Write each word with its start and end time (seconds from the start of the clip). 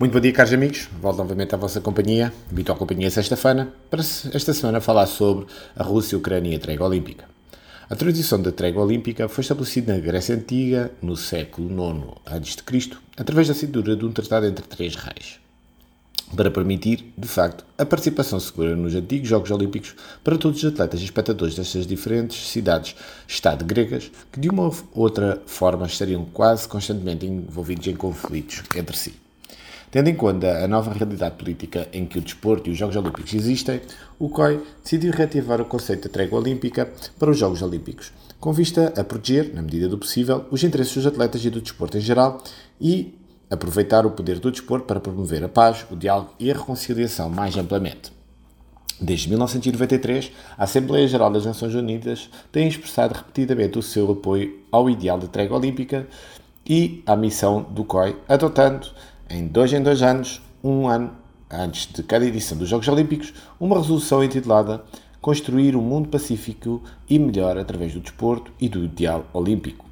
Muito 0.00 0.14
bom 0.14 0.20
dia, 0.20 0.32
caros 0.32 0.50
amigos. 0.54 0.88
Volto 0.98 1.18
novamente 1.18 1.54
à 1.54 1.58
vossa 1.58 1.78
companhia, 1.78 2.32
habitual 2.50 2.78
companhia 2.78 3.10
sexta-feina, 3.10 3.70
para 3.90 4.00
esta 4.00 4.54
semana 4.54 4.80
falar 4.80 5.04
sobre 5.04 5.44
a 5.76 5.82
Rússia, 5.82 6.16
Ucrânia 6.16 6.54
e 6.54 6.56
a 6.56 6.58
trégua 6.58 6.86
olímpica. 6.86 7.26
A 7.90 7.94
tradição 7.94 8.40
da 8.40 8.50
trégua 8.50 8.82
olímpica 8.82 9.28
foi 9.28 9.42
estabelecida 9.42 9.92
na 9.92 10.00
Grécia 10.00 10.34
Antiga, 10.34 10.90
no 11.02 11.18
século 11.18 11.68
IX 11.68 12.14
a.C., 12.24 12.96
através 13.14 13.48
da 13.48 13.52
cintura 13.52 13.94
de 13.94 14.06
um 14.06 14.10
tratado 14.10 14.46
entre 14.46 14.64
três 14.64 14.94
reis, 14.94 15.38
para 16.34 16.50
permitir, 16.50 17.12
de 17.14 17.28
facto, 17.28 17.62
a 17.76 17.84
participação 17.84 18.40
segura 18.40 18.74
nos 18.74 18.94
antigos 18.94 19.28
Jogos 19.28 19.50
Olímpicos 19.50 19.94
para 20.24 20.38
todos 20.38 20.62
os 20.62 20.72
atletas 20.72 21.02
e 21.02 21.04
espectadores 21.04 21.54
destas 21.54 21.86
diferentes 21.86 22.48
cidades-estado 22.48 23.66
gregas, 23.66 24.10
que 24.32 24.40
de 24.40 24.48
uma 24.48 24.62
ou 24.62 24.74
outra 24.94 25.42
forma 25.44 25.84
estariam 25.84 26.24
quase 26.24 26.66
constantemente 26.66 27.26
envolvidos 27.26 27.86
em 27.86 27.94
conflitos 27.94 28.62
entre 28.74 28.96
si. 28.96 29.29
Tendo 29.90 30.08
em 30.08 30.14
conta 30.14 30.64
a 30.64 30.68
nova 30.68 30.92
realidade 30.92 31.34
política 31.34 31.88
em 31.92 32.06
que 32.06 32.18
o 32.18 32.20
desporto 32.22 32.68
e 32.68 32.72
os 32.72 32.78
Jogos 32.78 32.94
Olímpicos 32.94 33.34
existem, 33.34 33.80
o 34.20 34.28
COI 34.28 34.60
decidiu 34.84 35.12
reativar 35.12 35.60
o 35.60 35.64
conceito 35.64 36.02
de 36.02 36.10
trégua 36.10 36.38
olímpica 36.38 36.88
para 37.18 37.30
os 37.30 37.36
Jogos 37.36 37.60
Olímpicos, 37.60 38.12
com 38.38 38.52
vista 38.52 38.92
a 38.96 39.02
proteger, 39.02 39.52
na 39.52 39.62
medida 39.62 39.88
do 39.88 39.98
possível, 39.98 40.44
os 40.48 40.62
interesses 40.62 40.94
dos 40.94 41.06
atletas 41.06 41.44
e 41.44 41.50
do 41.50 41.60
desporto 41.60 41.98
em 41.98 42.00
geral 42.00 42.40
e 42.80 43.18
aproveitar 43.50 44.06
o 44.06 44.12
poder 44.12 44.38
do 44.38 44.52
desporto 44.52 44.86
para 44.86 45.00
promover 45.00 45.42
a 45.42 45.48
paz, 45.48 45.84
o 45.90 45.96
diálogo 45.96 46.34
e 46.38 46.52
a 46.52 46.54
reconciliação 46.54 47.28
mais 47.28 47.56
amplamente. 47.56 48.12
Desde 49.00 49.28
1993, 49.28 50.30
a 50.56 50.64
Assembleia 50.64 51.08
Geral 51.08 51.32
das 51.32 51.46
Nações 51.46 51.74
Unidas 51.74 52.30
tem 52.52 52.68
expressado 52.68 53.14
repetidamente 53.14 53.76
o 53.76 53.82
seu 53.82 54.12
apoio 54.12 54.60
ao 54.70 54.88
ideal 54.88 55.18
de 55.18 55.26
trégua 55.26 55.56
olímpica 55.56 56.06
e 56.64 57.02
à 57.06 57.16
missão 57.16 57.62
do 57.62 57.82
COI, 57.82 58.16
adotando 58.28 58.86
em 59.30 59.46
dois 59.46 59.72
em 59.72 59.80
dois 59.80 60.02
anos, 60.02 60.42
um 60.62 60.88
ano 60.88 61.12
antes 61.48 61.86
de 61.86 62.02
cada 62.02 62.26
edição 62.26 62.58
dos 62.58 62.68
Jogos 62.68 62.88
Olímpicos, 62.88 63.32
uma 63.58 63.76
resolução 63.76 64.22
intitulada 64.22 64.84
Construir 65.20 65.76
um 65.76 65.82
Mundo 65.82 66.08
Pacífico 66.08 66.82
e 67.08 67.18
Melhor 67.18 67.56
através 67.58 67.92
do 67.92 68.00
Desporto 68.00 68.50
e 68.58 68.68
do 68.68 68.84
Ideal 68.84 69.26
Olímpico. 69.32 69.89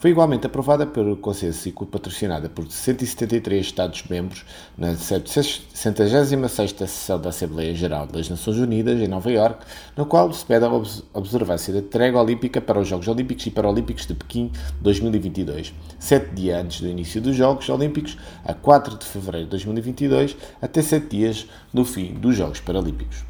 Foi 0.00 0.12
igualmente 0.12 0.46
aprovada 0.46 0.86
pelo 0.86 1.14
Consenso 1.14 1.68
e 1.68 1.72
patrocinada 1.72 2.48
por 2.48 2.66
173 2.66 3.66
Estados-membros 3.66 4.46
na 4.74 4.94
66ª 4.94 6.86
sessão 6.86 7.20
da 7.20 7.28
Assembleia 7.28 7.74
Geral 7.74 8.06
das 8.06 8.30
Nações 8.30 8.56
Unidas, 8.56 8.98
em 8.98 9.06
Nova 9.06 9.30
Iorque, 9.30 9.66
na 9.94 10.06
qual 10.06 10.32
se 10.32 10.42
pede 10.42 10.64
a 10.64 10.70
observância 11.12 11.74
da 11.74 11.82
trégua 11.82 12.22
olímpica 12.22 12.62
para 12.62 12.80
os 12.80 12.88
Jogos 12.88 13.08
Olímpicos 13.08 13.44
e 13.44 13.50
Paralímpicos 13.50 14.06
de 14.06 14.14
Pequim 14.14 14.50
2022, 14.80 15.74
sete 15.98 16.34
dias 16.34 16.64
antes 16.64 16.80
do 16.80 16.88
início 16.88 17.20
dos 17.20 17.36
Jogos 17.36 17.68
Olímpicos, 17.68 18.16
a 18.42 18.54
4 18.54 18.96
de 18.96 19.04
fevereiro 19.04 19.48
de 19.48 19.50
2022, 19.50 20.34
até 20.62 20.80
sete 20.80 21.08
dias 21.08 21.46
do 21.74 21.84
fim 21.84 22.14
dos 22.14 22.34
Jogos 22.34 22.60
Paralímpicos. 22.60 23.22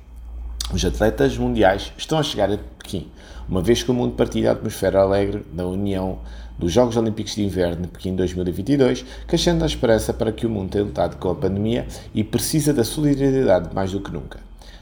Os 0.72 0.84
atletas 0.84 1.36
mundiais 1.36 1.92
estão 1.98 2.16
a 2.16 2.22
chegar 2.22 2.48
a 2.48 2.56
Pequim, 2.90 3.06
uma 3.48 3.62
vez 3.62 3.84
que 3.84 3.90
o 3.90 3.94
mundo 3.94 4.14
partilha 4.16 4.50
a 4.50 4.52
atmosfera 4.52 5.00
alegre 5.00 5.46
da 5.52 5.64
União 5.64 6.18
dos 6.58 6.72
Jogos 6.72 6.96
Olímpicos 6.96 7.36
de 7.36 7.44
Inverno 7.44 7.82
de 7.82 7.88
Pequim 7.88 8.16
2022, 8.16 9.04
cachando 9.28 9.62
a 9.62 9.66
esperança 9.66 10.12
para 10.12 10.32
que 10.32 10.44
o 10.44 10.50
mundo 10.50 10.70
tenha 10.70 10.84
lutado 10.84 11.16
com 11.16 11.30
a 11.30 11.34
pandemia 11.34 11.86
e 12.12 12.24
precisa 12.24 12.74
da 12.74 12.82
solidariedade 12.82 13.72
mais 13.72 13.92
do 13.92 14.00
que 14.00 14.10
nunca. 14.10 14.40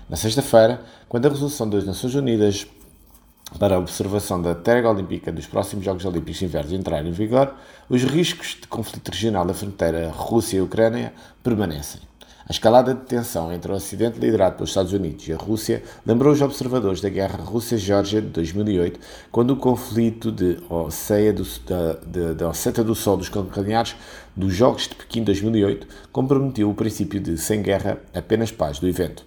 Na 0.09 0.17
sexta-feira, 0.17 0.81
quando 1.07 1.27
a 1.27 1.29
resolução 1.29 1.69
das 1.69 1.85
Nações 1.85 2.15
Unidas 2.15 2.67
para 3.59 3.77
a 3.77 3.79
observação 3.79 4.41
da 4.41 4.55
trégua 4.55 4.91
olímpica 4.91 5.31
dos 5.31 5.47
próximos 5.47 5.85
Jogos 5.85 6.05
Olímpicos 6.05 6.39
de 6.39 6.47
Inverno 6.47 6.75
entrar 6.75 7.05
em 7.05 7.13
vigor, 7.13 7.55
os 7.91 8.03
riscos 8.05 8.57
de 8.61 8.67
conflito 8.67 9.11
regional 9.11 9.45
da 9.45 9.53
fronteira 9.53 10.11
Rússia 10.11 10.57
e 10.57 10.63
Ucrânia 10.63 11.13
permanecem. 11.43 12.01
A 12.49 12.53
escalada 12.53 12.95
de 12.95 13.03
tensão 13.03 13.53
entre 13.53 13.71
o 13.71 13.75
Ocidente 13.75 14.19
liderado 14.19 14.57
pelos 14.57 14.71
Estados 14.71 14.95
Unidos 14.95 15.29
e 15.29 15.35
a 15.35 15.37
Rússia 15.37 15.83
lembrou 16.07 16.33
os 16.33 16.41
observadores 16.41 16.99
da 16.99 17.11
Guerra 17.11 17.45
Rússia-Geórgia 17.45 18.23
de 18.23 18.29
2008, 18.29 18.99
quando 19.31 19.51
o 19.51 19.57
conflito 19.57 20.33
de 20.33 20.55
do, 20.55 21.47
da, 21.67 22.33
da 22.33 22.49
Osseta 22.49 22.83
do 22.83 22.95
Sol 22.95 23.19
dos 23.19 23.29
calcanhares 23.29 23.95
dos 24.35 24.55
Jogos 24.55 24.89
de 24.89 24.95
Pequim 24.95 25.25
2008 25.25 25.87
comprometeu 26.11 26.71
o 26.71 26.75
princípio 26.75 27.21
de 27.21 27.37
sem 27.37 27.61
guerra, 27.61 27.99
apenas 28.15 28.51
paz 28.51 28.79
do 28.79 28.89
evento. 28.89 29.27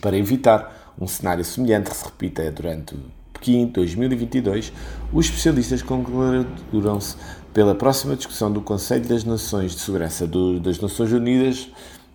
Para 0.00 0.16
evitar 0.16 0.94
um 1.00 1.08
cenário 1.08 1.44
semelhante 1.44 1.90
que 1.90 1.96
se 1.96 2.04
repita 2.04 2.48
durante 2.52 2.94
Pequim 3.32 3.66
2022, 3.66 4.72
os 5.12 5.26
especialistas 5.26 5.82
congratulam-se 5.82 7.16
pela 7.52 7.74
próxima 7.74 8.14
discussão 8.14 8.52
do 8.52 8.60
Conselho 8.60 9.04
das 9.04 9.24
Nações 9.24 9.72
de 9.72 9.80
Segurança 9.80 10.28
do, 10.28 10.60
das 10.60 10.78
Nações 10.78 11.10
Unidas 11.10 11.68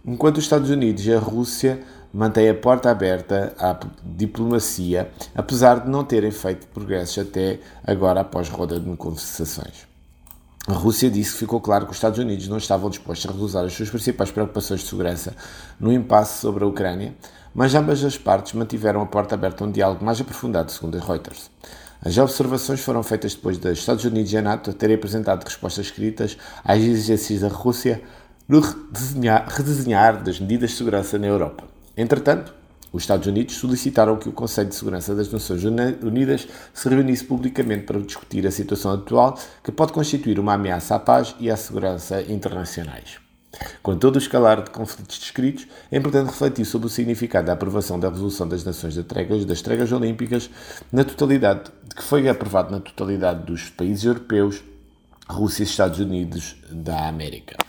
Enquanto 0.05 0.37
os 0.37 0.43
Estados 0.43 0.69
Unidos 0.69 1.05
e 1.05 1.13
a 1.13 1.19
Rússia 1.19 1.81
mantêm 2.13 2.49
a 2.49 2.55
porta 2.55 2.89
aberta 2.89 3.53
à 3.59 3.77
diplomacia, 4.03 5.11
apesar 5.35 5.81
de 5.81 5.89
não 5.89 6.03
terem 6.03 6.31
feito 6.31 6.67
progressos 6.67 7.27
até 7.27 7.59
agora 7.85 8.21
após 8.21 8.49
roda 8.49 8.79
de 8.79 8.95
conversações. 8.95 9.87
A 10.67 10.73
Rússia 10.73 11.09
disse 11.09 11.33
que 11.33 11.39
ficou 11.39 11.59
claro 11.59 11.85
que 11.85 11.91
os 11.91 11.97
Estados 11.97 12.19
Unidos 12.19 12.47
não 12.47 12.57
estavam 12.57 12.89
dispostos 12.89 13.29
a 13.29 13.33
reduzir 13.33 13.57
as 13.57 13.73
suas 13.73 13.89
principais 13.89 14.31
preocupações 14.31 14.81
de 14.81 14.87
segurança 14.87 15.35
no 15.79 15.91
impasse 15.91 16.39
sobre 16.39 16.63
a 16.63 16.67
Ucrânia, 16.67 17.15
mas 17.53 17.73
ambas 17.73 18.03
as 18.03 18.17
partes 18.17 18.53
mantiveram 18.53 19.01
a 19.01 19.05
porta 19.05 19.35
aberta 19.35 19.63
a 19.63 19.67
um 19.67 19.71
diálogo 19.71 20.05
mais 20.05 20.21
aprofundado, 20.21 20.71
segundo 20.71 20.97
a 20.97 21.01
Reuters. 21.01 21.49
As 22.01 22.17
observações 22.17 22.79
foram 22.79 23.03
feitas 23.03 23.33
depois 23.33 23.57
dos 23.57 23.79
Estados 23.79 24.05
Unidos 24.05 24.31
e 24.31 24.37
a 24.37 24.41
NATO 24.41 24.71
terem 24.73 24.95
apresentado 24.95 25.43
respostas 25.43 25.87
escritas 25.87 26.37
às 26.63 26.79
exigências 26.79 27.41
da 27.41 27.49
Rússia 27.49 28.01
no 28.49 28.59
redesenhar, 28.61 29.47
redesenhar 29.47 30.23
das 30.23 30.39
medidas 30.39 30.71
de 30.71 30.77
segurança 30.77 31.19
na 31.19 31.27
Europa. 31.27 31.65
Entretanto, 31.95 32.51
os 32.91 33.03
Estados 33.03 33.27
Unidos 33.27 33.55
solicitaram 33.55 34.17
que 34.17 34.27
o 34.27 34.31
Conselho 34.31 34.69
de 34.69 34.75
Segurança 34.75 35.13
das 35.13 35.31
Nações 35.31 35.63
Unidas 35.63 36.47
se 36.73 36.89
reunisse 36.89 37.23
publicamente 37.23 37.83
para 37.83 37.99
discutir 37.99 38.47
a 38.47 38.51
situação 38.51 38.91
atual, 38.93 39.37
que 39.63 39.71
pode 39.71 39.93
constituir 39.93 40.39
uma 40.39 40.55
ameaça 40.55 40.95
à 40.95 40.99
paz 40.99 41.35
e 41.39 41.51
à 41.51 41.55
segurança 41.55 42.23
internacionais. 42.23 43.19
Com 43.83 43.95
todo 43.95 44.15
o 44.15 44.19
escalar 44.19 44.63
de 44.63 44.71
conflitos 44.71 45.19
descritos, 45.19 45.67
é 45.91 45.97
importante 45.97 46.27
refletir 46.27 46.65
sobre 46.65 46.87
o 46.87 46.89
significado 46.89 47.47
da 47.47 47.53
aprovação 47.53 47.99
da 47.99 48.09
Resolução 48.09 48.47
das 48.47 48.63
Nações 48.63 48.95
das 48.95 49.05
Tréguas, 49.05 49.45
das 49.45 49.61
Tréguas 49.61 49.91
Olímpicas 49.91 50.49
na 50.91 51.03
totalidade, 51.03 51.69
que 51.95 52.01
foi 52.01 52.27
aprovado 52.27 52.71
na 52.71 52.79
totalidade 52.79 53.45
dos 53.45 53.69
países 53.69 54.05
europeus, 54.05 54.63
Rússia 55.27 55.61
e 55.61 55.65
Estados 55.67 55.99
Unidos 55.99 56.55
da 56.71 57.07
América. 57.07 57.68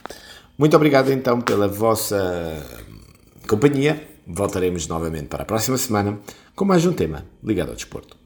Muito 0.60 0.76
obrigado 0.76 1.10
então 1.10 1.41
pela 1.41 1.66
vossa 1.66 2.62
companhia. 3.48 4.06
Voltaremos 4.26 4.87
novamente 4.87 5.28
para 5.28 5.43
a 5.43 5.47
próxima 5.47 5.78
semana 5.78 6.21
com 6.54 6.66
mais 6.66 6.84
um 6.84 6.93
tema 6.93 7.25
ligado 7.43 7.71
ao 7.71 7.75
desporto. 7.75 8.20